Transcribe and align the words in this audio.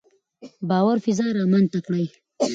باور 0.69 0.97
فضا 1.05 1.25
رامنځته 1.37 1.79
کړئ. 1.85 2.05